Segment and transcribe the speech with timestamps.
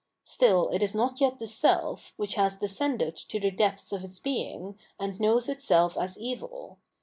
[0.23, 4.17] Still it is not yet the self, which has descended to the depths of its
[4.17, 6.79] being, and knows itself as evil.